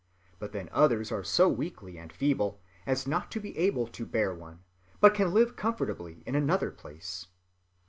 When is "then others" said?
0.51-1.11